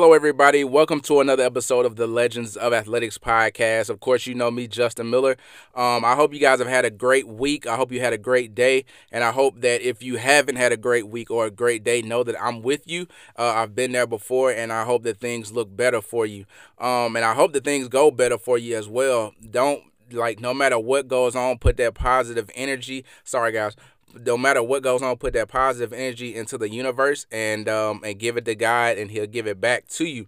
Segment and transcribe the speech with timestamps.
[0.00, 0.62] Hello, everybody.
[0.62, 3.90] Welcome to another episode of the Legends of Athletics podcast.
[3.90, 5.36] Of course, you know me, Justin Miller.
[5.74, 7.66] Um, I hope you guys have had a great week.
[7.66, 8.84] I hope you had a great day.
[9.10, 12.00] And I hope that if you haven't had a great week or a great day,
[12.00, 13.08] know that I'm with you.
[13.36, 16.44] Uh, I've been there before, and I hope that things look better for you.
[16.78, 19.34] Um, and I hope that things go better for you as well.
[19.50, 23.04] Don't like no matter what goes on, put that positive energy.
[23.24, 23.74] Sorry, guys
[24.14, 28.18] no matter what goes on, put that positive energy into the universe and um, and
[28.18, 30.26] give it to God, and He'll give it back to you.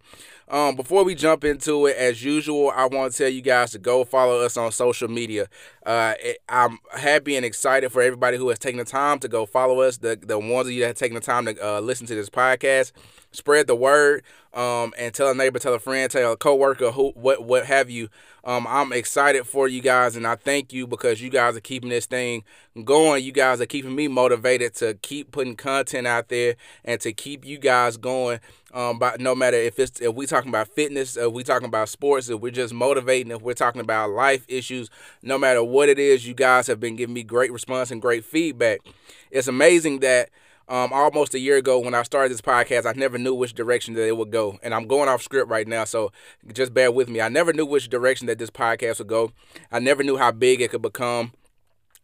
[0.51, 3.79] Um, before we jump into it, as usual, I want to tell you guys to
[3.79, 5.47] go follow us on social media.
[5.87, 6.15] Uh,
[6.49, 9.99] I'm happy and excited for everybody who has taken the time to go follow us.
[9.99, 12.29] The the ones of you that have taken the time to uh, listen to this
[12.29, 12.91] podcast,
[13.31, 17.13] spread the word, um, and tell a neighbor, tell a friend, tell a coworker, who
[17.15, 18.09] what what have you.
[18.43, 21.91] Um, I'm excited for you guys, and I thank you because you guys are keeping
[21.91, 22.43] this thing
[22.85, 23.23] going.
[23.23, 27.45] You guys are keeping me motivated to keep putting content out there and to keep
[27.45, 28.41] you guys going.
[28.73, 31.89] Um, but no matter if it's if we talking about fitness, if we talking about
[31.89, 34.91] sports, if we're just motivating, if we're talking about life issues,
[35.23, 38.25] no matter what it is, you guys have been giving me great response and great
[38.25, 38.81] feedback.
[39.31, 40.31] It's amazing that
[40.69, 43.95] um, almost a year ago when I started this podcast, I never knew which direction
[43.95, 44.61] that it would go.
[44.63, 46.13] And I'm going off script right now, so
[46.53, 47.21] just bear with me.
[47.21, 49.33] I never knew which direction that this podcast would go.
[49.73, 51.33] I never knew how big it could become.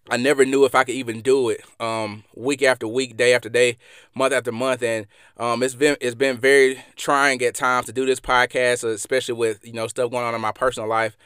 [0.09, 3.49] I never knew if I could even do it um, week after week, day after
[3.49, 3.77] day,
[4.15, 8.07] month after month, and um, it's been it's been very trying at times to do
[8.07, 11.17] this podcast, especially with you know stuff going on in my personal life,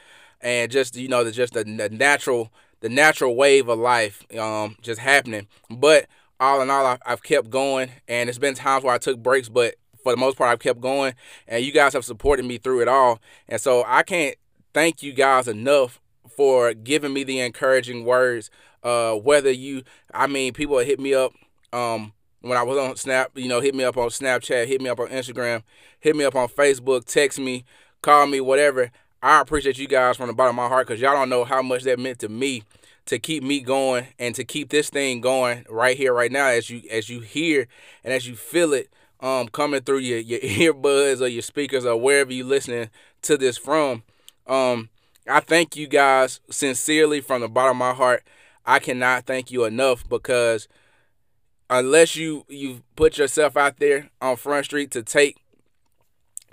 [0.41, 4.75] and just you know the just the, the natural the natural wave of life um,
[4.81, 5.47] just happening.
[5.69, 6.07] But
[6.39, 9.47] all in all, I've, I've kept going, and it's been times where I took breaks,
[9.47, 11.13] but for the most part, I've kept going,
[11.47, 14.35] and you guys have supported me through it all, and so I can't
[14.73, 15.99] thank you guys enough
[16.35, 18.49] for giving me the encouraging words.
[18.83, 21.33] Uh, whether you, I mean, people hit me up.
[21.73, 24.89] Um, when I was on Snap, you know, hit me up on Snapchat, hit me
[24.89, 25.63] up on Instagram,
[25.99, 27.65] hit me up on Facebook, text me,
[28.01, 28.91] call me, whatever.
[29.21, 31.61] I appreciate you guys from the bottom of my heart because y'all don't know how
[31.61, 32.63] much that meant to me
[33.05, 36.69] to keep me going and to keep this thing going right here, right now, as
[36.69, 37.67] you as you hear
[38.03, 38.89] and as you feel it
[39.19, 40.39] um coming through your, your
[40.73, 42.89] earbuds or your speakers or wherever you're listening
[43.21, 44.03] to this from.
[44.47, 44.89] Um,
[45.27, 48.23] I thank you guys sincerely from the bottom of my heart.
[48.65, 50.67] I cannot thank you enough because
[51.69, 55.37] unless you you put yourself out there on Front Street to take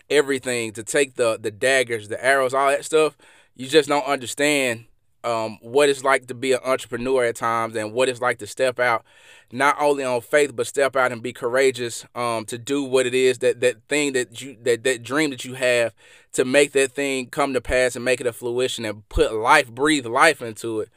[0.08, 3.16] everything, to take the the daggers, the arrows, all that stuff,
[3.54, 4.86] you just don't understand
[5.24, 8.46] um, what it's like to be an entrepreneur at times and what it's like to
[8.46, 9.04] step out
[9.50, 13.14] not only on faith but step out and be courageous um, to do what it
[13.14, 15.92] is that that thing that you that that dream that you have
[16.32, 19.70] to make that thing come to pass and make it a fruition and put life
[19.70, 20.88] breathe life into it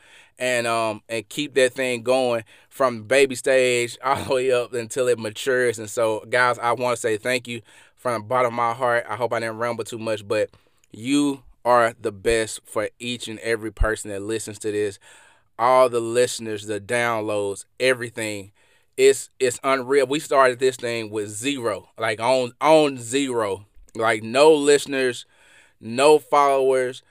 [0.41, 5.07] and um and keep that thing going from baby stage all the way up until
[5.07, 7.61] it matures and so guys I want to say thank you
[7.95, 10.49] from the bottom of my heart I hope I didn't ramble too much but
[10.91, 14.99] you are the best for each and every person that listens to this.
[15.59, 18.51] All the listeners, the downloads, everything.
[18.97, 20.07] It's it's unreal.
[20.07, 23.65] We started this thing with zero, like on on zero,
[23.95, 25.25] like no listeners,
[25.79, 27.03] no followers,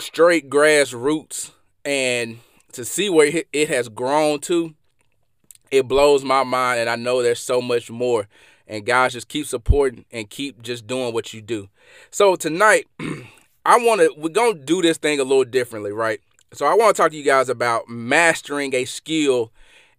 [0.00, 1.52] straight grassroots,
[1.84, 2.38] and
[2.72, 4.74] to see where it has grown to,
[5.70, 8.26] it blows my mind, and I know there's so much more.
[8.66, 11.68] And guys, just keep supporting and keep just doing what you do.
[12.10, 12.86] So tonight,
[13.66, 16.20] I want to, we're going to do this thing a little differently, right?
[16.52, 19.52] So I want to talk to you guys about mastering a skill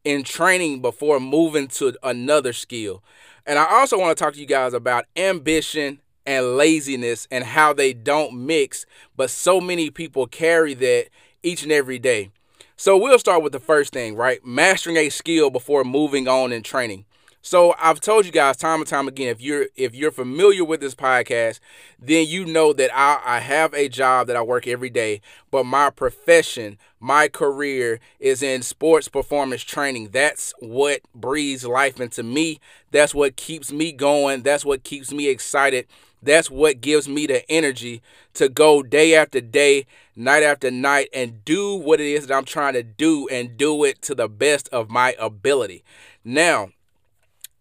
[0.03, 3.03] in training before moving to another skill.
[3.46, 7.74] And I also want to talk to you guys about ambition and laziness and how
[7.74, 11.09] they don't mix, but so many people carry that
[11.44, 12.31] each and every day.
[12.75, 14.44] So we'll start with the first thing, right?
[14.46, 17.06] Mastering a skill before moving on in training.
[17.44, 20.79] So I've told you guys time and time again, if you're if you're familiar with
[20.79, 21.59] this podcast,
[22.00, 25.66] then you know that I, I have a job that I work every day, but
[25.66, 30.09] my profession, my career is in sports performance training.
[30.11, 32.59] That's what breathes life into me.
[32.91, 34.43] That's what keeps me going.
[34.43, 35.88] That's what keeps me excited.
[36.22, 38.02] That's what gives me the energy
[38.35, 42.46] to go day after day, night after night, and do what it is that I'm
[42.46, 45.84] trying to do and do it to the best of my ability.
[46.23, 46.70] Now,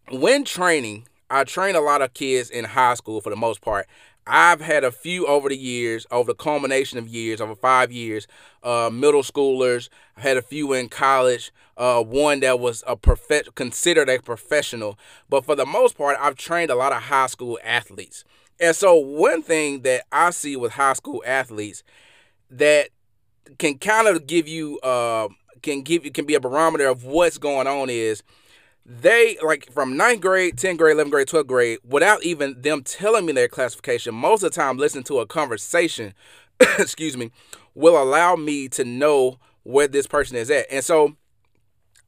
[0.09, 3.87] when training, I train a lot of kids in high school for the most part.
[4.27, 8.27] I've had a few over the years, over the culmination of years, over five years,
[8.61, 9.89] uh, middle schoolers.
[10.15, 11.51] I had a few in college.
[11.75, 14.99] Uh, one that was a prof- considered a professional,
[15.29, 18.23] but for the most part, I've trained a lot of high school athletes.
[18.61, 21.81] And so, one thing that I see with high school athletes
[22.51, 22.89] that
[23.57, 25.29] can kind of give you, uh,
[25.63, 28.21] can give you, can be a barometer of what's going on is
[28.85, 33.25] they like from ninth grade, 10th grade, 11th grade, 12th grade, without even them telling
[33.25, 36.13] me their classification, most of the time listening to a conversation,
[36.77, 37.31] excuse me,
[37.73, 40.67] will allow me to know where this person is at.
[40.69, 41.15] And so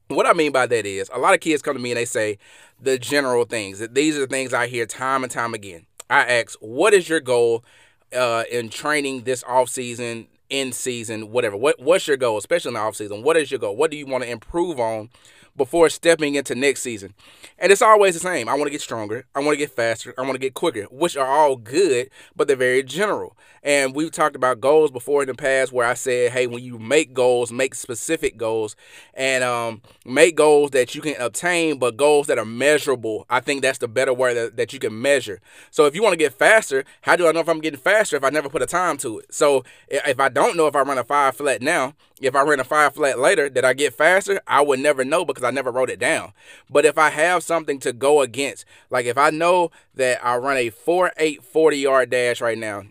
[0.07, 2.05] what I mean by that is a lot of kids come to me and they
[2.05, 2.37] say
[2.79, 3.79] the general things.
[3.79, 5.87] that These are the things I hear time and time again.
[6.13, 7.63] I ask, what is your goal
[8.15, 11.57] uh, in training this off season, in season, whatever?
[11.57, 13.23] What what's your goal, especially in the off season?
[13.23, 13.75] What is your goal?
[13.75, 15.09] What do you want to improve on
[15.55, 17.13] before stepping into next season.
[17.59, 18.49] And it's always the same.
[18.49, 19.25] I want to get stronger.
[19.35, 20.13] I want to get faster.
[20.17, 23.37] I want to get quicker, which are all good, but they're very general.
[23.61, 26.77] And we've talked about goals before in the past where I said, hey, when you
[26.77, 28.75] make goals, make specific goals
[29.13, 33.25] and um, make goals that you can obtain, but goals that are measurable.
[33.29, 35.39] I think that's the better word that, that you can measure.
[35.71, 38.17] So if you want to get faster, how do I know if I'm getting faster
[38.17, 39.33] if I never put a time to it?
[39.33, 42.59] So if I don't know if I run a five flat now, if I ran
[42.59, 44.41] a five flat later, did I get faster?
[44.47, 46.33] I would never know because I never wrote it down.
[46.69, 50.57] But if I have something to go against, like if I know that I run
[50.57, 52.83] a 4 8 40 yard dash right now,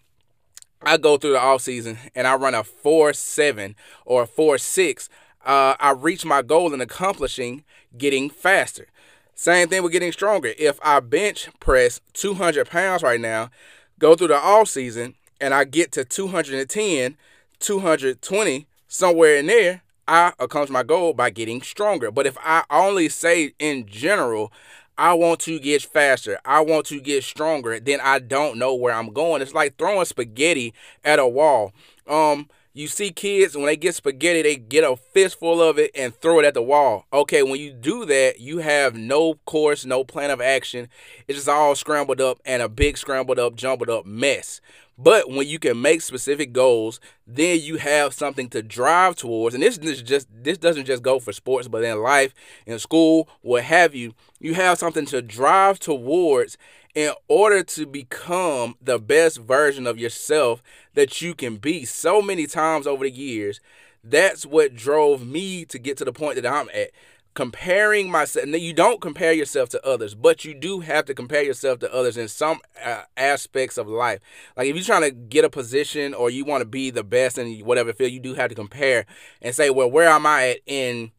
[0.83, 5.09] I go through the off season and I run a 4 7 or 4 6,
[5.45, 7.65] uh, I reach my goal in accomplishing
[7.97, 8.89] getting faster.
[9.35, 10.53] Same thing with getting stronger.
[10.59, 13.51] If I bench press 200 pounds right now,
[13.99, 17.17] go through the off season, and I get to 210,
[17.59, 22.11] 220, somewhere in there, I accomplish my goal by getting stronger.
[22.11, 24.53] But if I only say in general,
[24.99, 28.95] I want to get faster, I want to get stronger, then I don't know where
[28.95, 29.41] I'm going.
[29.41, 31.73] It's like throwing spaghetti at a wall.
[32.07, 36.15] Um, you see kids when they get spaghetti, they get a fistful of it and
[36.15, 37.07] throw it at the wall.
[37.13, 40.89] Okay, when you do that, you have no course, no plan of action.
[41.29, 44.61] It's just all scrambled up and a big scrambled up, jumbled up mess.
[44.99, 49.55] But when you can make specific goals, then you have something to drive towards.
[49.55, 52.35] And this is just this doesn't just go for sports, but in life,
[52.67, 54.15] in school, what have you.
[54.39, 56.59] You have something to drive towards
[56.95, 60.63] in order to become the best version of yourself
[60.95, 61.85] that you can be.
[61.85, 63.61] So many times over the years,
[64.05, 66.91] that's what drove me to get to the point that I'm at
[67.35, 71.43] comparing myself and you don't compare yourself to others but you do have to compare
[71.43, 74.21] yourself to others in some uh, aspects of life.
[74.57, 77.39] Like if you're trying to get a position or you want to be the best
[77.39, 79.07] in whatever field you do have to compare
[79.41, 81.11] and say well where am i at in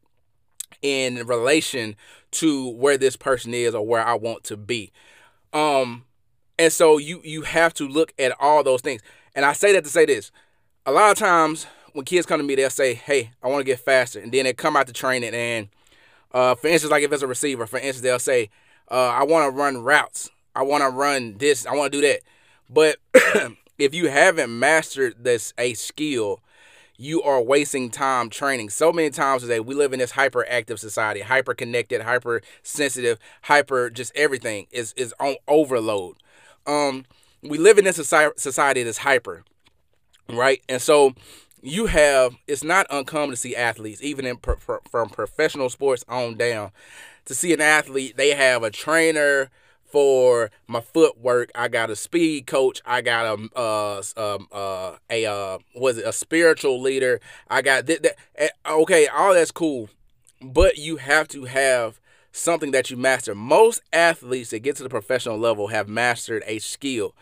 [0.82, 1.96] in relation
[2.30, 4.92] to where this person is or where i want to be?
[5.52, 6.04] Um
[6.58, 9.02] and so you you have to look at all those things.
[9.34, 10.30] And i say that to say this
[10.86, 13.64] a lot of times when kids come to me they'll say hey i want to
[13.64, 15.68] get faster and then they come out to training and
[16.34, 18.50] uh, for instance, like if it's a receiver, for instance, they'll say,
[18.90, 20.28] uh, I want to run routes.
[20.54, 21.64] I want to run this.
[21.64, 22.20] I want to do that.
[22.68, 22.98] But
[23.78, 26.40] if you haven't mastered this a skill,
[26.96, 28.70] you are wasting time training.
[28.70, 33.88] So many times today, we live in this hyperactive society, hyper connected, hyper sensitive, hyper
[33.90, 36.16] just everything is is on overload.
[36.66, 37.04] Um,
[37.42, 39.44] we live in this society that's hyper,
[40.28, 40.62] right?
[40.68, 41.14] And so
[41.64, 44.36] you have it's not uncommon to see athletes even in
[44.90, 46.70] from professional sports on down
[47.24, 49.50] to see an athlete they have a trainer
[49.82, 55.24] for my footwork i got a speed coach i got a uh, um, uh, a
[55.24, 57.18] uh, was it a spiritual leader
[57.48, 59.88] i got that eh, okay all that's cool
[60.42, 61.98] but you have to have
[62.30, 63.34] something that you master.
[63.34, 67.14] Most athletes that get to the professional level have mastered a skill.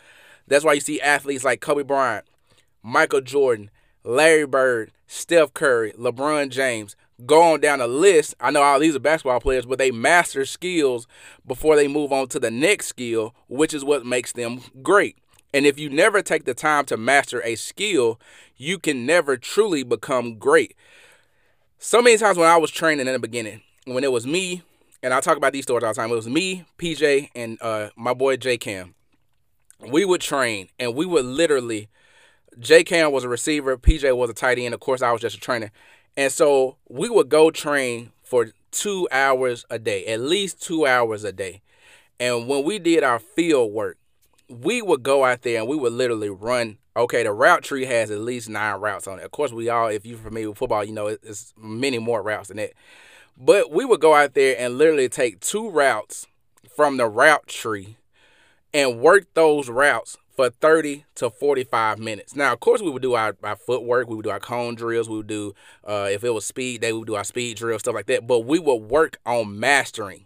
[0.47, 2.25] That's why you see athletes like kobe bryant
[2.81, 3.69] michael jordan
[4.03, 6.95] Larry Bird, Steph Curry, LeBron James.
[7.25, 8.35] Go on down the list.
[8.39, 11.07] I know all these are basketball players, but they master skills
[11.45, 15.17] before they move on to the next skill, which is what makes them great.
[15.53, 18.19] And if you never take the time to master a skill,
[18.57, 20.75] you can never truly become great.
[21.77, 24.63] So many times when I was training in the beginning, when it was me,
[25.03, 27.89] and I talk about these stories all the time, it was me, PJ, and uh,
[27.95, 28.95] my boy J Cam.
[29.79, 31.89] We would train and we would literally
[32.59, 34.73] J Cam was a receiver, PJ was a tight end.
[34.73, 35.71] Of course, I was just a trainer.
[36.15, 41.23] And so we would go train for two hours a day, at least two hours
[41.23, 41.61] a day.
[42.19, 43.97] And when we did our field work,
[44.49, 46.77] we would go out there and we would literally run.
[46.95, 49.25] Okay, the route tree has at least nine routes on it.
[49.25, 52.49] Of course, we all, if you're familiar with football, you know it's many more routes
[52.49, 52.73] than that.
[53.35, 56.27] But we would go out there and literally take two routes
[56.75, 57.97] from the route tree
[58.73, 62.35] and work those routes for 30 to 45 minutes.
[62.35, 65.09] Now, of course, we would do our, our footwork, we would do our cone drills,
[65.09, 65.53] we would do,
[65.87, 68.25] uh, if it was speed day, we would do our speed drill, stuff like that.
[68.25, 70.25] But we would work on mastering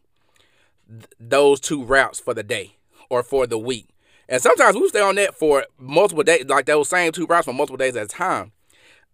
[0.89, 2.77] th- those two routes for the day
[3.09, 3.89] or for the week.
[4.29, 7.53] And sometimes we stay on that for multiple days, like those same two routes for
[7.53, 8.51] multiple days at a time.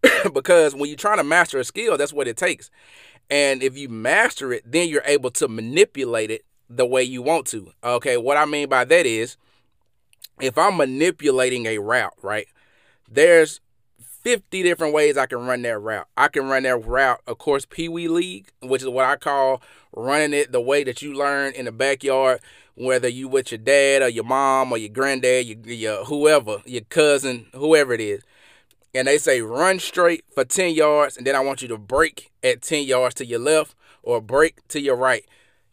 [0.33, 2.69] because when you're trying to master a skill, that's what it takes.
[3.29, 7.47] And if you master it, then you're able to manipulate it the way you want
[7.47, 7.71] to.
[7.83, 9.37] Okay, what I mean by that is
[10.39, 12.47] if I'm manipulating a route, right?
[13.09, 13.59] There's
[14.23, 16.07] 50 different ways I can run that route.
[16.15, 19.61] I can run that route, of course, Pee Wee League, which is what I call
[19.95, 22.39] running it the way that you learn in the backyard,
[22.75, 26.83] whether you with your dad or your mom or your granddad, your, your whoever, your
[26.83, 28.23] cousin, whoever it is.
[28.95, 32.31] And they say run straight for 10 yards, and then I want you to break
[32.43, 35.25] at 10 yards to your left or break to your right.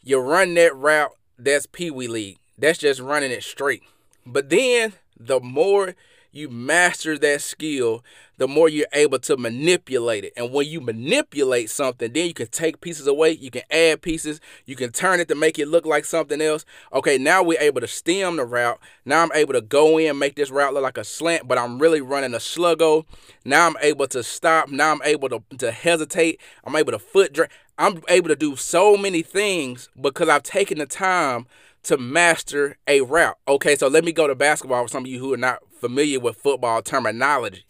[0.03, 2.39] You run that route, that's Pee Wee League.
[2.57, 3.83] That's just running it straight.
[4.25, 5.95] But then the more
[6.31, 8.03] you master that skill,
[8.37, 10.33] the more you're able to manipulate it.
[10.37, 14.39] And when you manipulate something, then you can take pieces away, you can add pieces,
[14.65, 16.65] you can turn it to make it look like something else.
[16.93, 18.79] Okay, now we're able to stem the route.
[19.05, 21.79] Now I'm able to go in, make this route look like a slant, but I'm
[21.79, 23.05] really running a sluggo.
[23.43, 24.69] Now I'm able to stop.
[24.69, 26.39] Now I'm able to, to hesitate.
[26.63, 27.51] I'm able to foot drag.
[27.77, 31.47] I'm able to do so many things because I've taken the time
[31.83, 33.37] to master a route.
[33.47, 36.19] Okay, so let me go to basketball for some of you who are not familiar
[36.19, 37.65] with football terminology.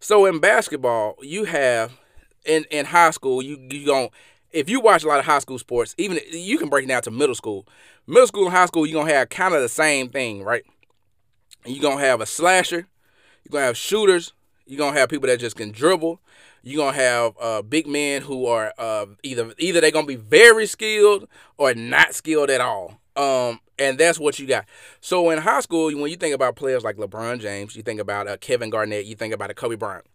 [0.00, 1.98] So in basketball, you have
[2.44, 4.10] in in high school, you you going
[4.50, 7.02] if you watch a lot of high school sports, even you can break it down
[7.02, 7.66] to middle school.
[8.06, 10.64] Middle school and high school, you're gonna have kind of the same thing, right?
[11.66, 12.86] You're gonna have a slasher,
[13.44, 14.32] you're gonna have shooters,
[14.66, 16.20] you're gonna have people that just can dribble,
[16.62, 20.66] you're gonna have uh, big men who are uh, either either they're gonna be very
[20.66, 23.00] skilled or not skilled at all.
[23.18, 24.64] Um, and that's what you got.
[25.00, 28.28] So in high school, when you think about players like LeBron James, you think about
[28.28, 30.06] uh, Kevin Garnett, you think about a Kobe Bryant.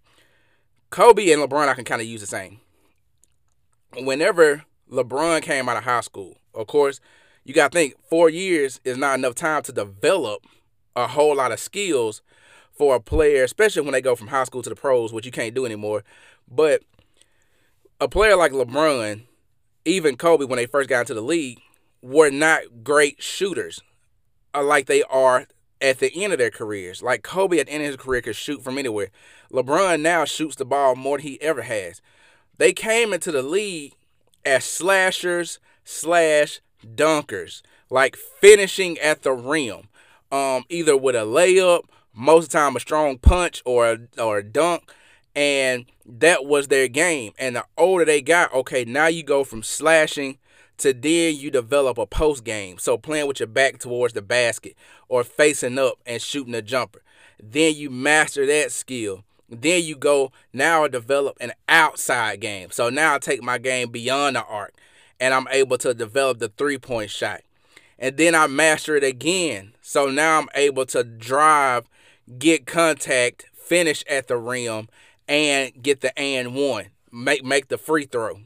[0.89, 2.61] Kobe and LeBron, I can kind of use the same.
[3.97, 7.01] Whenever LeBron came out of high school, of course,
[7.43, 10.45] you got to think four years is not enough time to develop
[10.95, 12.21] a whole lot of skills
[12.71, 15.31] for a player, especially when they go from high school to the pros, which you
[15.31, 16.03] can't do anymore.
[16.49, 16.83] But
[17.99, 19.23] a player like LeBron,
[19.83, 21.59] even Kobe, when they first got into the league,
[22.03, 23.81] were not great shooters
[24.53, 25.47] uh, like they are
[25.81, 27.01] at the end of their careers.
[27.01, 29.09] Like Kobe at the end of his career could shoot from anywhere.
[29.51, 32.01] LeBron now shoots the ball more than he ever has.
[32.57, 33.93] They came into the league
[34.45, 39.87] as slashers slash dunkers, like finishing at the rim,
[40.31, 41.83] um, either with a layup,
[42.13, 44.91] most of the time a strong punch or a, or a dunk,
[45.35, 47.33] and that was their game.
[47.39, 50.37] And the older they got, okay, now you go from slashing
[50.79, 52.77] to then you develop a post game.
[52.77, 54.75] So playing with your back towards the basket
[55.07, 57.01] or facing up and shooting a jumper.
[57.41, 59.23] Then you master that skill.
[59.49, 62.71] Then you go now develop an outside game.
[62.71, 64.73] So now I take my game beyond the arc
[65.19, 67.41] and I'm able to develop the three point shot.
[67.99, 69.73] And then I master it again.
[69.81, 71.87] So now I'm able to drive,
[72.37, 74.89] get contact, finish at the rim,
[75.27, 76.87] and get the and one.
[77.11, 78.41] Make make the free throw.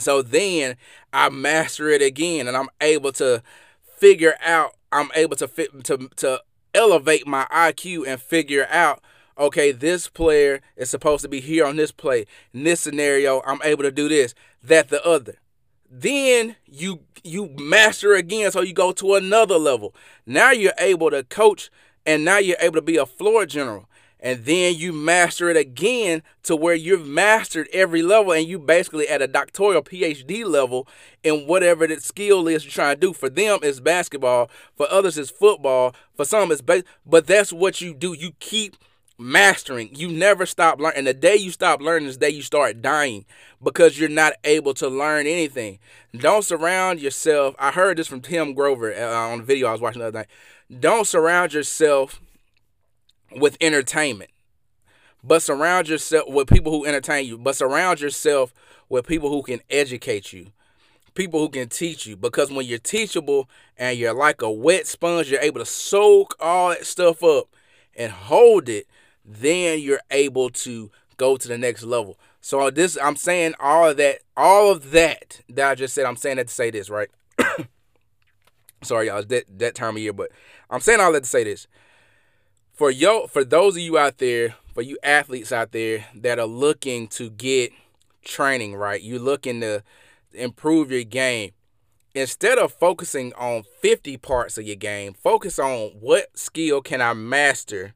[0.00, 0.76] So then
[1.12, 3.42] I master it again and I'm able to
[3.82, 6.42] figure out, I'm able to fit to to
[6.74, 9.02] elevate my IQ and figure out
[9.40, 12.26] okay, this player is supposed to be here on this play.
[12.52, 15.36] In this scenario, I'm able to do this, that, the other.
[15.90, 19.94] Then you you master again, so you go to another level.
[20.24, 21.70] Now you're able to coach,
[22.06, 23.88] and now you're able to be a floor general
[24.22, 29.08] and then you master it again to where you've mastered every level and you basically
[29.08, 30.86] at a doctoral PhD level
[31.22, 33.12] in whatever the skill is you're trying to do.
[33.12, 34.50] For them, it's basketball.
[34.76, 35.94] For others, it's football.
[36.14, 36.82] For some, it's base.
[37.06, 38.12] But that's what you do.
[38.12, 38.76] You keep
[39.18, 39.94] mastering.
[39.94, 40.98] You never stop learning.
[40.98, 43.24] And the day you stop learning is the day you start dying
[43.62, 45.78] because you're not able to learn anything.
[46.16, 47.54] Don't surround yourself.
[47.58, 50.18] I heard this from Tim Grover uh, on a video I was watching the other
[50.20, 50.28] night.
[50.80, 52.20] Don't surround yourself
[53.36, 54.30] with entertainment.
[55.22, 57.38] But surround yourself with people who entertain you.
[57.38, 58.54] But surround yourself
[58.88, 60.46] with people who can educate you.
[61.14, 62.16] People who can teach you.
[62.16, 66.70] Because when you're teachable and you're like a wet sponge, you're able to soak all
[66.70, 67.48] that stuff up
[67.96, 68.86] and hold it,
[69.24, 72.18] then you're able to go to the next level.
[72.40, 76.16] So this I'm saying all of that, all of that that I just said, I'm
[76.16, 77.08] saying that to say this, right?
[78.82, 80.30] Sorry, y'all, that that time of year, but
[80.70, 81.66] I'm saying all that to say this
[82.80, 86.46] for yo for those of you out there, for you athletes out there that are
[86.46, 87.74] looking to get
[88.24, 89.82] training right, you're looking to
[90.32, 91.50] improve your game.
[92.14, 97.12] Instead of focusing on 50 parts of your game, focus on what skill can I
[97.12, 97.92] master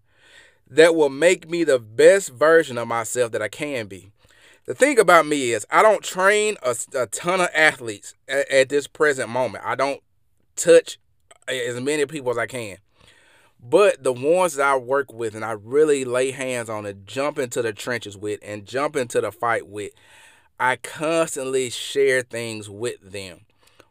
[0.69, 4.13] that will make me the best version of myself that I can be.
[4.67, 8.69] The thing about me is, I don't train a, a ton of athletes at, at
[8.69, 9.65] this present moment.
[9.65, 10.03] I don't
[10.57, 10.99] touch
[11.49, 12.77] as many people as I can.
[13.67, 17.39] But the ones that I work with and I really lay hands on and jump
[17.39, 19.93] into the trenches with and jump into the fight with,
[20.61, 23.47] I constantly share things with them,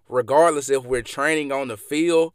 [0.07, 2.33] regardless if we're training on the field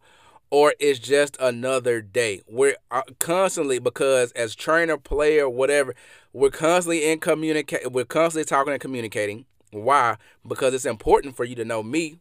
[0.51, 2.43] or it's just another day.
[2.49, 5.95] We're uh, constantly because as trainer, player, whatever,
[6.33, 7.93] we're constantly in communicate.
[7.93, 9.45] We're constantly talking and communicating.
[9.71, 10.17] Why?
[10.47, 12.19] Because it's important for you to know me,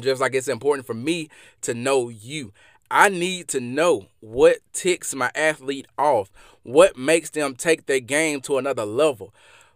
[0.00, 1.28] just like it's important for me
[1.60, 2.52] to know you.
[2.90, 6.30] I need to know what ticks my athlete off,
[6.62, 9.32] what makes them take their game to another level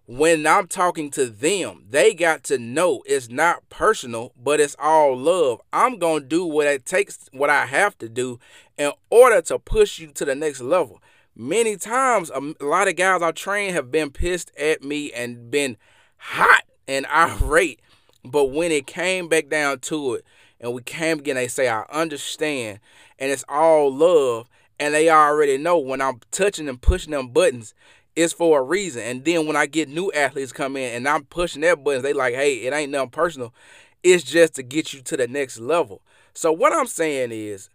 [0.09, 5.15] when I'm talking to them, they got to know it's not personal, but it's all
[5.15, 5.61] love.
[5.71, 8.41] I'm going to do what it takes, what I have to do
[8.79, 11.03] in order to push you to the next level.
[11.37, 15.51] Many times, um, a lot of guys I train have been pissed at me and
[15.51, 15.77] been
[16.17, 17.81] hot and irate.
[18.25, 20.25] But when it came back down to it,
[20.61, 22.81] and we came again, they say, I understand,
[23.19, 24.49] and it's all love.
[24.81, 27.75] And they already know when I'm touching and pushing them buttons,
[28.15, 29.03] it's for a reason.
[29.03, 32.13] And then when I get new athletes come in and I'm pushing their buttons, they
[32.13, 33.55] like, hey, it ain't nothing personal.
[34.03, 36.03] It's just to get you to the next level.
[36.35, 37.71] So what I'm saying is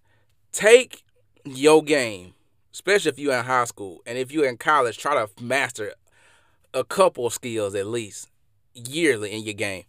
[0.53, 1.03] take
[1.43, 2.33] your game,
[2.73, 5.93] especially if you're in high school and if you're in college, try to master
[6.73, 8.29] a couple skills at least
[8.73, 9.83] yearly in your game.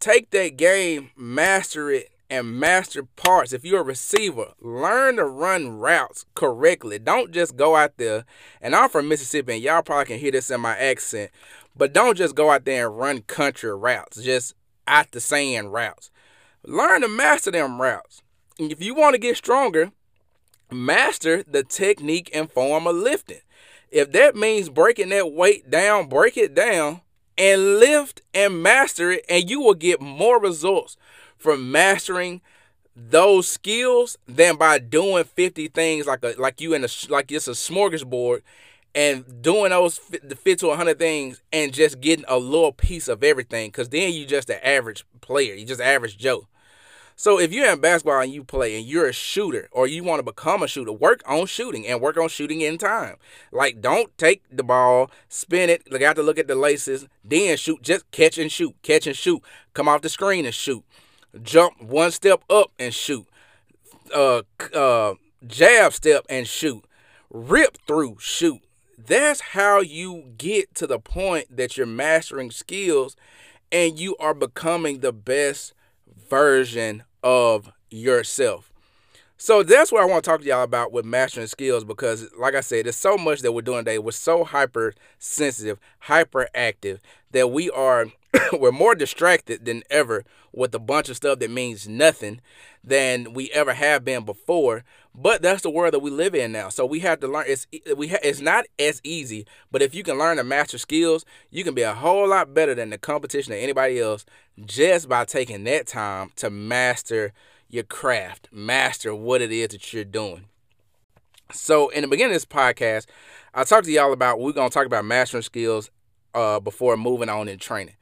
[0.00, 3.52] Take that game, master it, and master parts.
[3.52, 6.98] If you're a receiver, learn to run routes correctly.
[6.98, 8.24] Don't just go out there.
[8.60, 11.32] And I'm from Mississippi, and y'all probably can hear this in my accent,
[11.76, 14.54] but don't just go out there and run country routes, just
[14.86, 16.10] out the sand routes.
[16.64, 18.22] Learn to master them routes.
[18.58, 19.90] And if you want to get stronger,
[20.70, 23.40] master the technique and form of lifting.
[23.90, 27.00] If that means breaking that weight down, break it down
[27.38, 30.96] and lift and master it, and you will get more results
[31.36, 32.40] from mastering
[32.96, 37.46] those skills than by doing 50 things like a like you in a like it's
[37.46, 38.42] a smorgasbord
[38.92, 43.22] and doing those the fit to 100 things and just getting a little piece of
[43.22, 46.48] everything because then you just an average player you just average joe
[47.18, 50.20] so if you're in basketball and you play and you're a shooter or you want
[50.20, 53.16] to become a shooter work on shooting and work on shooting in time.
[53.50, 57.82] Like don't take the ball spin it got to look at the laces then shoot.
[57.82, 59.42] Just catch and shoot catch and shoot.
[59.74, 60.84] Come off the screen and shoot.
[61.42, 63.26] Jump one step up and shoot,
[64.14, 64.42] uh,
[64.74, 65.14] uh,
[65.46, 66.84] jab step and shoot,
[67.30, 68.60] rip through, shoot.
[68.96, 73.14] That's how you get to the point that you're mastering skills
[73.70, 75.74] and you are becoming the best
[76.28, 78.72] version of yourself.
[79.36, 82.54] So that's what I want to talk to y'all about with mastering skills because, like
[82.54, 83.98] I said, there's so much that we're doing today.
[83.98, 87.00] We're so hyper sensitive, hyperactive
[87.32, 88.06] that we are
[88.52, 92.40] we're more distracted than ever with a bunch of stuff that means nothing
[92.82, 94.84] than we ever have been before.
[95.14, 96.68] But that's the world that we live in now.
[96.68, 97.44] So we have to learn.
[97.48, 101.24] It's we ha, it's not as easy, but if you can learn to master skills,
[101.50, 104.24] you can be a whole lot better than the competition or anybody else
[104.64, 107.32] just by taking that time to master
[107.68, 110.44] your craft, master what it is that you're doing.
[111.52, 113.06] So in the beginning of this podcast,
[113.54, 115.90] I talked to y'all about we're gonna talk about mastering skills
[116.38, 117.96] uh, before moving on in training.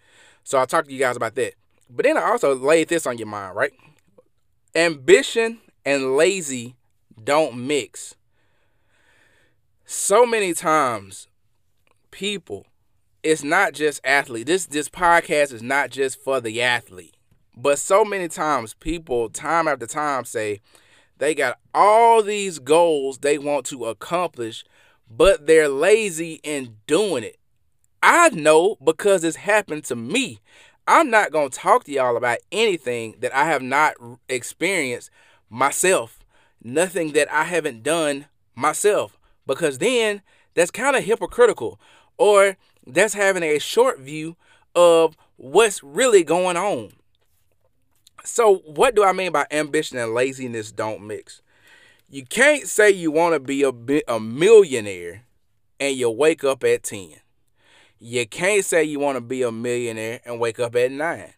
[0.45, 1.55] So I'll talk to you guys about that.
[1.89, 3.73] But then I also laid this on your mind, right?
[4.75, 6.77] Ambition and lazy
[7.23, 8.15] don't mix.
[9.87, 11.29] So many times,
[12.11, 12.67] people,
[13.23, 14.47] it's not just athlete.
[14.47, 17.17] This this podcast is not just for the athlete.
[17.57, 20.61] But so many times people time after time say
[21.19, 24.65] they got all these goals they want to accomplish,
[25.11, 27.39] but they're lazy in doing it.
[28.09, 30.39] I know because it's happened to me.
[30.87, 33.95] I'm not going to talk to y'all about anything that I have not
[34.29, 35.11] experienced
[35.51, 36.21] myself,
[36.63, 40.23] nothing that I haven't done myself, because then
[40.55, 41.81] that's kind of hypocritical
[42.17, 44.37] or that's having a short view
[44.77, 46.93] of what's really going on.
[48.23, 51.43] So, what do I mean by ambition and laziness don't mix?
[52.09, 53.73] You can't say you want to be a,
[54.07, 55.25] a millionaire
[55.81, 57.17] and you wake up at 10.
[57.99, 61.33] You can't say you want to be a millionaire and wake up at nine.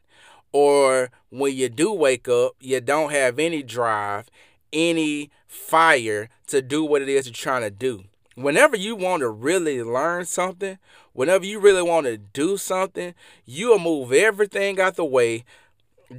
[0.53, 4.29] Or when you do wake up, you don't have any drive,
[4.73, 8.05] any fire to do what it is you're trying to do.
[8.35, 10.79] Whenever you want to really learn something,
[11.13, 15.45] whenever you really want to do something, you'll move everything out the way,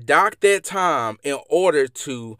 [0.06, 2.38] dock that time in order to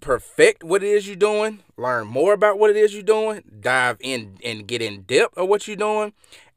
[0.00, 3.96] perfect what it is you're doing, learn more about what it is you're doing, dive
[4.00, 6.12] in and get in depth of what you're doing,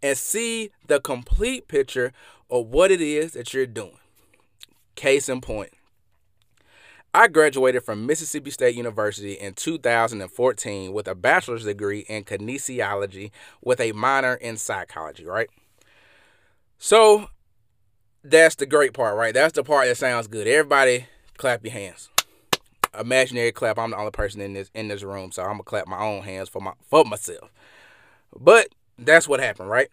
[0.06, 2.14] and see the complete picture
[2.52, 3.98] of what it is that you're doing.
[4.94, 5.72] Case in point.
[7.12, 13.32] I graduated from Mississippi State University in 2014 with a bachelor's degree in kinesiology
[13.64, 15.50] with a minor in psychology, right?
[16.78, 17.30] So
[18.24, 19.34] that's the great part, right?
[19.34, 20.48] That's the part that sounds good.
[20.48, 22.10] Everybody clap your hands.
[22.98, 23.80] Imaginary clap.
[23.80, 26.22] I'm the only person in this in this room, so I'm gonna clap my own
[26.22, 27.52] hands for my for myself.
[28.38, 29.90] But that's what happened, right?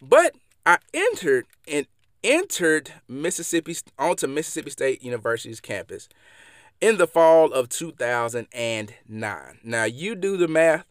[0.00, 1.86] But I entered and
[2.22, 6.08] entered Mississippi onto Mississippi State University's campus
[6.80, 9.58] in the fall of 2009.
[9.64, 10.86] Now you do the math.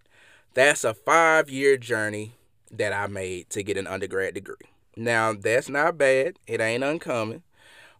[0.53, 2.33] That's a five year journey
[2.71, 4.55] that I made to get an undergrad degree.
[4.95, 6.37] Now that's not bad.
[6.47, 7.43] It ain't uncommon,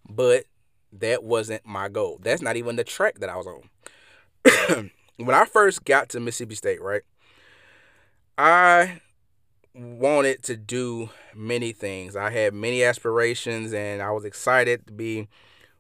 [0.10, 0.46] but
[0.94, 2.20] that wasn't my goal.
[2.22, 4.92] That's not even the track that I was on.
[5.18, 7.02] when I first got to Mississippi State, right?
[8.38, 9.02] I
[9.76, 12.16] wanted to do many things.
[12.16, 15.28] I had many aspirations and I was excited to be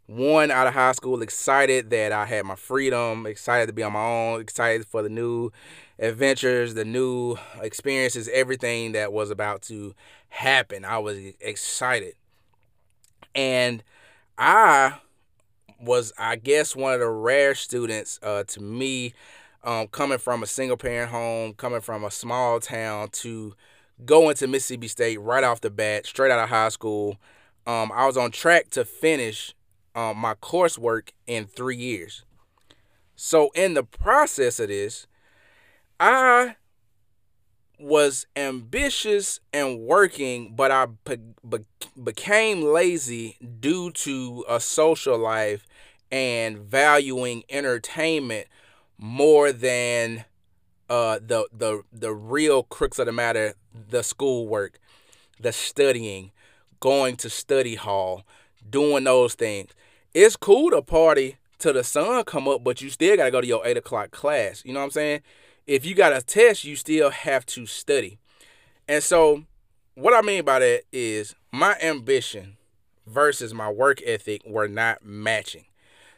[0.08, 3.93] one out of high school, excited that I had my freedom, excited to be on
[3.93, 5.51] my own, excited for the new
[5.97, 9.95] adventures, the new experiences, everything that was about to
[10.29, 10.86] happen.
[10.86, 12.15] I was excited.
[13.34, 13.84] And
[14.38, 14.99] I
[15.79, 19.13] was, I guess, one of the rare students uh, to me
[19.63, 23.55] um, coming from a single parent home, coming from a small town to
[24.03, 27.17] go to Mississippi State right off the bat, straight out of high school.
[27.65, 29.53] Um, I was on track to finish
[29.95, 32.23] um, my coursework in three years.
[33.15, 35.08] So, in the process of this,
[35.99, 36.55] I
[37.79, 41.65] was ambitious and working, but I be-
[42.01, 45.65] became lazy due to a social life
[46.12, 48.47] and valuing entertainment
[48.97, 50.25] more than
[50.89, 53.55] uh, the the the real crux of the matter,
[53.89, 54.79] the schoolwork,
[55.39, 56.31] the studying,
[56.79, 58.23] going to study hall,
[58.69, 59.71] doing those things.
[60.13, 63.47] It's cool to party till the sun come up, but you still gotta go to
[63.47, 64.63] your eight o'clock class.
[64.65, 65.21] You know what I'm saying?
[65.67, 68.19] If you got a test, you still have to study.
[68.88, 69.43] And so,
[69.95, 72.57] what I mean by that is my ambition
[73.07, 75.65] versus my work ethic were not matching.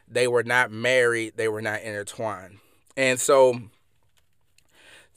[0.06, 1.34] They were not married.
[1.36, 2.58] They were not intertwined.
[2.96, 3.60] And so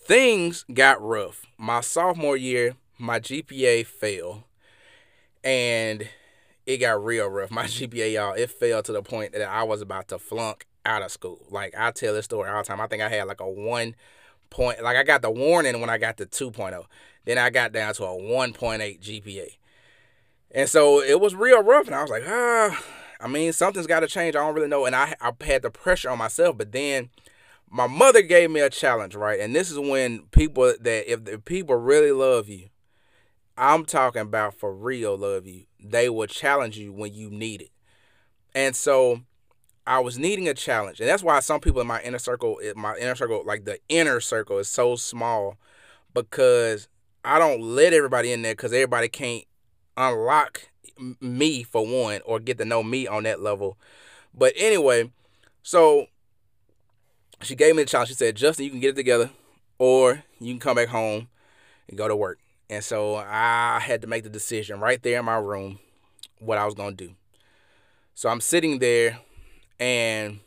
[0.04, 1.46] things got rough.
[1.58, 4.46] My sophomore year, my GPA fell.
[5.44, 6.08] And
[6.66, 7.52] it got real rough.
[7.52, 11.02] My GPA, y'all, it fell to the point that I was about to flunk out
[11.02, 11.46] of school.
[11.50, 12.82] Like I tell this story all the time.
[12.82, 13.96] I think I had like a one
[14.50, 16.86] point like I got the warning when I got the 2.0.
[17.26, 19.58] Then I got down to a 1.8 GPA.
[20.52, 22.84] And so it was real rough and I was like, ah,
[23.20, 24.36] I mean, something's got to change.
[24.36, 24.86] I don't really know.
[24.86, 26.58] And I, I had the pressure on myself.
[26.58, 27.10] But then
[27.72, 29.40] my mother gave me a challenge, right?
[29.40, 32.68] And this is when people that if the people really love you,
[33.58, 37.72] I'm talking about for real love you, they will challenge you when you need it.
[38.54, 39.22] And so
[39.88, 41.00] I was needing a challenge.
[41.00, 44.20] And that's why some people in my inner circle, my inner circle, like the inner
[44.20, 45.56] circle is so small
[46.14, 46.90] because
[47.24, 49.46] I don't let everybody in there because everybody can't
[49.96, 50.70] unlock
[51.22, 53.78] me for one or get to know me on that level.
[54.34, 55.12] But anyway,
[55.64, 56.08] so
[57.44, 58.10] she gave me the challenge.
[58.10, 59.30] She said, Justin, you can get it together
[59.78, 61.28] or you can come back home
[61.88, 62.40] and go to work.
[62.70, 65.80] And so I had to make the decision right there in my room
[66.40, 67.14] what I was going to do.
[68.16, 69.20] So I'm sitting there
[69.80, 70.40] and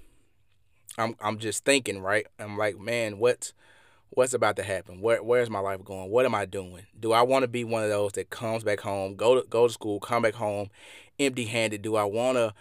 [0.97, 2.27] I'm I'm just thinking, right?
[2.39, 3.53] I'm like, man, what's
[4.11, 5.01] what's about to happen?
[5.01, 6.11] Where where's my life going?
[6.11, 6.87] What am I doing?
[6.99, 9.67] Do I want to be one of those that comes back home, go to go
[9.67, 10.71] to school, come back home
[11.19, 11.83] empty-handed?
[11.83, 12.55] Do I want to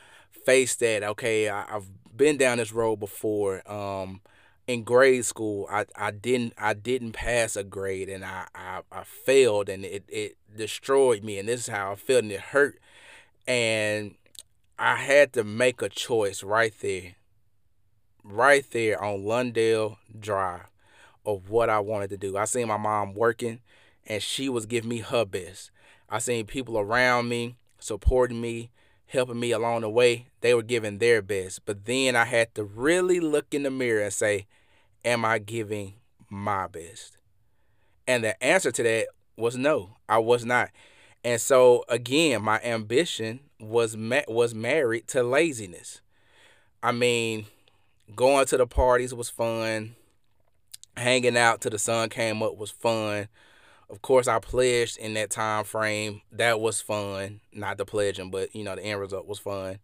[0.45, 1.03] face that?
[1.03, 3.69] Okay, I, I've been down this road before.
[3.71, 4.21] Um,
[4.67, 9.03] in grade school, I, I didn't I didn't pass a grade and I, I, I
[9.03, 12.79] failed and it, it destroyed me and this is how I felt and it hurt
[13.45, 14.15] and
[14.79, 17.15] I had to make a choice right there,
[18.23, 20.67] right there on Lundale Drive
[21.25, 22.37] of what I wanted to do.
[22.37, 23.59] I seen my mom working
[24.07, 25.71] and she was giving me her best.
[26.09, 28.71] I seen people around me supporting me
[29.13, 31.65] helping me along the way, they were giving their best.
[31.65, 34.47] But then I had to really look in the mirror and say,
[35.05, 35.93] Am I giving
[36.29, 37.17] my best?
[38.07, 40.69] And the answer to that was no, I was not.
[41.23, 43.95] And so again, my ambition was
[44.27, 46.01] was married to laziness.
[46.81, 47.45] I mean,
[48.15, 49.95] going to the parties was fun.
[50.97, 53.27] Hanging out till the sun came up was fun.
[53.89, 56.21] Of course, I pledged in that time frame.
[56.31, 57.41] That was fun.
[57.53, 59.79] Not the pledging, but you know, the end result was fun.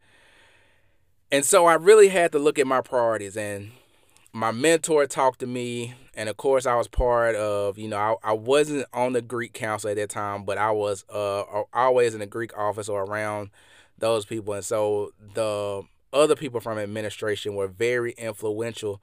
[1.32, 3.72] And so I really had to look at my priorities and
[4.34, 8.32] my mentor talked to me and of course I was part of, you know, I,
[8.32, 12.20] I wasn't on the Greek council at that time, but I was uh always in
[12.20, 13.52] the Greek office or around
[13.98, 14.54] those people.
[14.54, 19.02] And so the other people from administration were very influential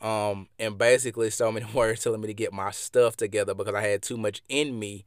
[0.00, 3.82] um, and basically so many words telling me to get my stuff together because I
[3.82, 5.04] had too much in me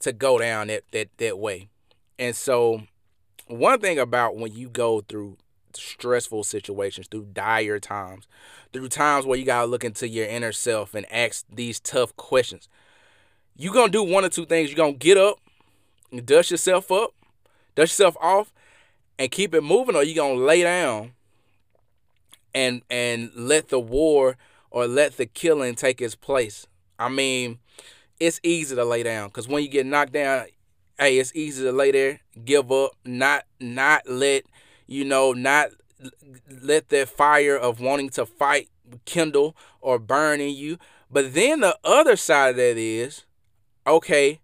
[0.00, 1.68] to go down that that that way.
[2.18, 2.82] And so
[3.46, 5.36] one thing about when you go through
[5.74, 8.26] stressful situations, through dire times,
[8.72, 12.68] through times where you gotta look into your inner self and ask these tough questions.
[13.56, 14.70] You're gonna do one or two things.
[14.70, 15.38] You're gonna get up,
[16.24, 17.12] dust yourself up,
[17.74, 18.52] dust yourself off,
[19.18, 21.12] and keep it moving, or you're gonna lay down
[22.54, 24.36] and and let the war
[24.70, 26.66] or let the killing take its place.
[26.98, 27.58] I mean,
[28.18, 30.46] it's easy to lay down because when you get knocked down,
[30.98, 34.44] hey, it's easy to lay there, give up, not not let
[34.86, 35.70] you know, not
[36.62, 38.68] let that fire of wanting to fight
[39.04, 40.78] kindle or burn in you.
[41.10, 43.24] But then the other side of that is,
[43.86, 44.40] okay,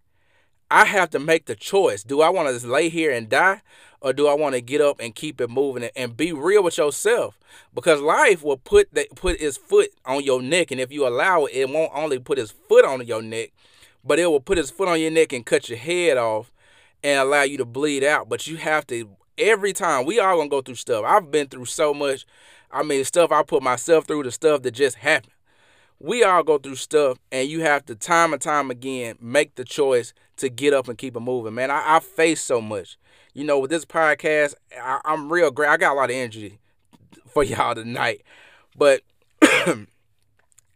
[0.71, 2.03] I have to make the choice.
[2.03, 3.63] Do I want to lay here and die?
[4.07, 6.79] Or do I want to get up and keep it moving and be real with
[6.79, 7.37] yourself?
[7.75, 11.47] Because life will put that put its foot on your neck, and if you allow
[11.47, 13.51] it, it won't only put its foot on your neck,
[14.05, 16.53] but it will put its foot on your neck and cut your head off
[17.03, 18.29] and allow you to bleed out.
[18.29, 21.05] But you have to every time we all gonna go through stuff.
[21.05, 22.27] I've been through so much.
[22.71, 25.33] I mean, stuff I put myself through, the stuff that just happened.
[25.99, 29.65] We all go through stuff, and you have to time and time again make the
[29.65, 31.55] choice to get up and keep it moving.
[31.55, 32.99] Man, I, I face so much.
[33.37, 35.69] You know, with this podcast, I, I'm real great.
[35.69, 36.59] I got a lot of energy
[37.27, 38.23] for y'all tonight,
[38.75, 39.03] but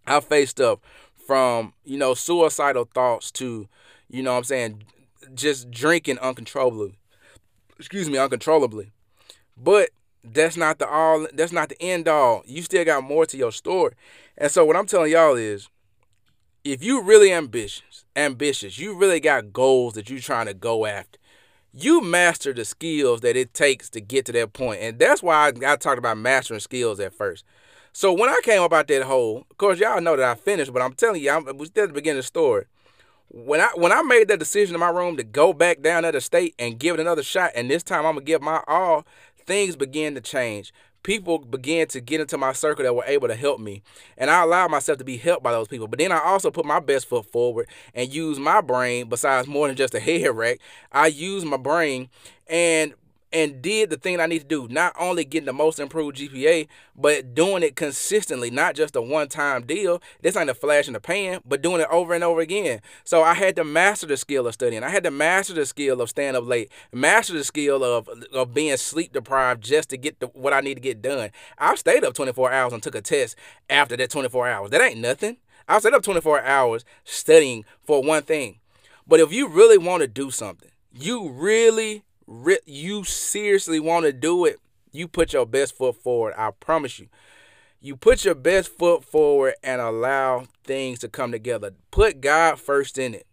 [0.06, 0.84] I faced up
[1.26, 3.66] from you know suicidal thoughts to
[4.08, 4.84] you know what I'm saying
[5.34, 6.98] just drinking uncontrollably
[7.78, 8.92] excuse me, uncontrollably.
[9.56, 9.90] But
[10.22, 12.42] that's not the all that's not the end all.
[12.44, 13.94] You still got more to your story.
[14.36, 15.68] And so what I'm telling y'all is
[16.62, 21.18] if you really ambitious, ambitious, you really got goals that you're trying to go after.
[21.72, 24.80] You master the skills that it takes to get to that point.
[24.80, 27.44] And that's why I, I talked about mastering skills at first.
[27.92, 30.82] So when I came about that hole, of course y'all know that I finished, but
[30.82, 32.66] I'm telling you, I'm, we still at the beginning of the story
[33.32, 36.14] when I when I made that decision in my room to go back down at
[36.14, 39.06] the state and give it another shot, and this time I'm gonna give my all,
[39.46, 40.72] things began to change.
[41.02, 43.82] People began to get into my circle that were able to help me,
[44.18, 45.88] and I allowed myself to be helped by those people.
[45.88, 49.08] But then I also put my best foot forward and use my brain.
[49.08, 50.58] Besides more than just a head rack,
[50.92, 52.10] I use my brain
[52.48, 52.94] and
[53.32, 54.68] and did the thing I need to do.
[54.68, 56.66] Not only getting the most improved GPA,
[56.96, 60.02] but doing it consistently, not just a one time deal.
[60.20, 62.80] This ain't a flash in the pan, but doing it over and over again.
[63.04, 64.82] So I had to master the skill of studying.
[64.82, 68.54] I had to master the skill of staying up late, master the skill of, of
[68.54, 71.30] being sleep deprived just to get the, what I need to get done.
[71.58, 73.36] I stayed up 24 hours and took a test
[73.68, 74.70] after that 24 hours.
[74.70, 75.36] That ain't nothing.
[75.68, 78.58] I stayed up 24 hours studying for one thing.
[79.06, 82.04] But if you really want to do something, you really
[82.64, 84.58] you seriously want to do it,
[84.92, 86.34] you put your best foot forward.
[86.36, 87.08] I promise you.
[87.82, 91.72] You put your best foot forward and allow things to come together.
[91.90, 93.26] Put God first in it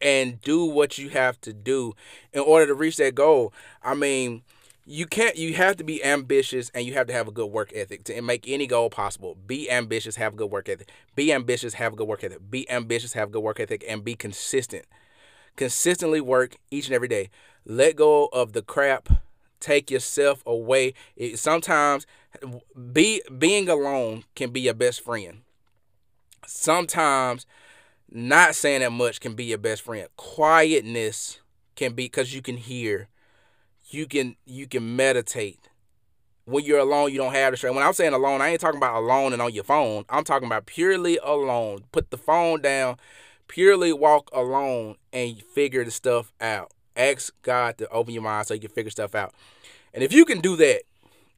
[0.00, 1.94] and do what you have to do
[2.32, 3.52] in order to reach that goal.
[3.82, 4.42] I mean,
[4.84, 7.72] you can't you have to be ambitious and you have to have a good work
[7.74, 9.34] ethic to make any goal possible.
[9.34, 10.90] Be ambitious, have a good work ethic.
[11.14, 12.50] Be ambitious, have a good work ethic.
[12.50, 14.84] Be ambitious, have a good work ethic and be consistent.
[15.56, 17.30] Consistently work each and every day.
[17.70, 19.10] Let go of the crap.
[19.60, 20.94] Take yourself away.
[21.16, 22.06] It, sometimes
[22.92, 25.42] be being alone can be your best friend.
[26.46, 27.44] Sometimes
[28.10, 30.08] not saying that much can be your best friend.
[30.16, 31.40] Quietness
[31.76, 33.08] can be because you can hear.
[33.90, 35.68] You can you can meditate.
[36.46, 37.76] When you're alone, you don't have the strength.
[37.76, 40.06] When I'm saying alone, I ain't talking about alone and on your phone.
[40.08, 41.84] I'm talking about purely alone.
[41.92, 42.96] Put the phone down,
[43.46, 46.72] purely walk alone and figure the stuff out.
[46.98, 49.32] Ask God to open your mind so you can figure stuff out.
[49.94, 50.82] And if you can do that,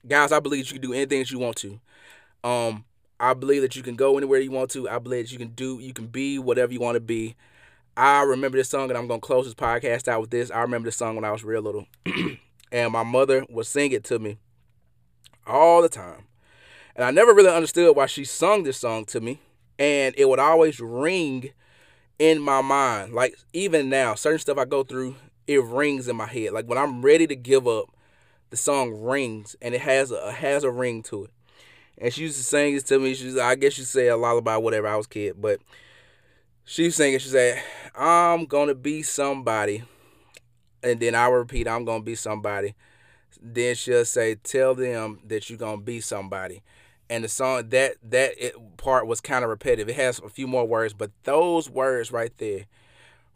[0.09, 1.79] guys, I believe you can do anything that you want to.
[2.43, 2.85] Um,
[3.21, 4.89] I believe that you can go anywhere you want to.
[4.89, 7.37] I believe that you can do, you can be whatever you want to be.
[7.97, 10.51] I remember this song, and I'm gonna close this podcast out with this.
[10.51, 11.87] I remember this song when I was real little,
[12.73, 14.39] and my mother would sing it to me
[15.47, 16.25] all the time,
[16.97, 19.41] and I never really understood why she sung this song to me,
[19.79, 21.51] and it would always ring
[22.19, 23.13] in my mind.
[23.13, 25.17] Like even now, certain stuff I go through
[25.51, 26.53] it rings in my head.
[26.53, 27.87] Like when I'm ready to give up,
[28.51, 31.31] the song rings and it has a has a ring to it.
[31.99, 33.15] And she used to sing this to me.
[33.15, 34.87] She's I guess you say a lullaby, whatever.
[34.87, 35.61] I was kid, but
[36.65, 37.19] she was singing.
[37.19, 37.61] She said,
[37.97, 39.83] "I'm gonna be somebody,"
[40.85, 42.77] and then I will repeat, "I'm gonna be somebody."
[43.43, 46.63] Then she'll say, "Tell them that you're gonna be somebody."
[47.09, 49.89] And the song that that it, part was kind of repetitive.
[49.89, 52.67] It has a few more words, but those words right there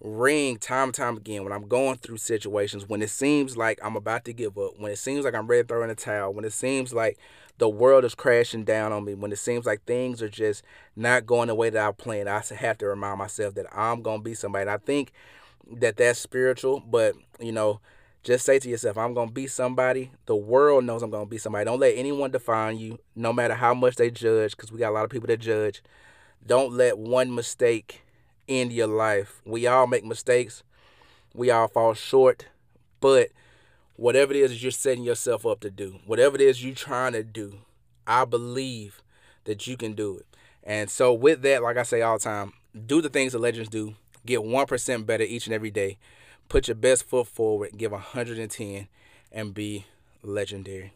[0.07, 3.97] ring time and time again when I'm going through situations, when it seems like I'm
[3.97, 6.45] about to give up, when it seems like I'm ready to throw in towel, when
[6.45, 7.19] it seems like
[7.57, 10.63] the world is crashing down on me, when it seems like things are just
[10.95, 14.19] not going the way that I planned, I have to remind myself that I'm going
[14.19, 14.63] to be somebody.
[14.63, 15.11] And I think
[15.73, 17.81] that that's spiritual, but, you know,
[18.25, 20.11] Just say to yourself, I'm going to be somebody.
[20.25, 21.67] The world knows I'm going to be somebody.
[21.67, 24.93] Don't let anyone define you, no matter how much they judge, because we got a
[24.95, 25.83] lot of people that judge.
[26.45, 28.01] Don't let one mistake
[28.49, 29.41] end your life.
[29.45, 30.63] We all make mistakes,
[31.35, 32.47] we all fall short,
[33.01, 33.31] but
[33.97, 37.23] whatever it is you're setting yourself up to do, whatever it is you're trying to
[37.23, 37.59] do,
[38.07, 39.03] I believe
[39.45, 40.27] that you can do it.
[40.63, 42.53] And so, with that, like I say all the time,
[42.87, 43.95] do the things the legends do.
[44.27, 45.99] Get 1% better each and every day.
[46.49, 48.89] Put your best foot forward, give 110,
[49.31, 49.85] and be
[50.23, 50.93] legendary.